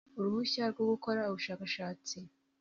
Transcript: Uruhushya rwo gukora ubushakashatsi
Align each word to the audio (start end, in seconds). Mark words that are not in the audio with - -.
Uruhushya 0.17 0.63
rwo 0.71 0.83
gukora 0.91 1.21
ubushakashatsi 1.29 2.17